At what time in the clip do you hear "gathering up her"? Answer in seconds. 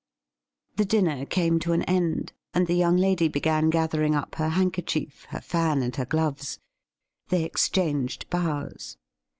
3.69-4.49